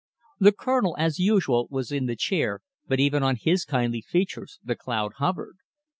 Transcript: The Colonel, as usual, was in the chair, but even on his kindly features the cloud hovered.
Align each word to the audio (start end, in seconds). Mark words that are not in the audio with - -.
The 0.39 0.51
Colonel, 0.51 0.95
as 0.97 1.19
usual, 1.19 1.67
was 1.69 1.91
in 1.91 2.07
the 2.07 2.15
chair, 2.15 2.61
but 2.87 2.99
even 2.99 3.21
on 3.21 3.35
his 3.35 3.65
kindly 3.65 4.01
features 4.01 4.57
the 4.63 4.75
cloud 4.75 5.11
hovered. 5.17 5.57